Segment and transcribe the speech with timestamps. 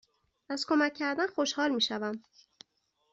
[0.49, 2.23] از کمک کردن خوشحال می شوم.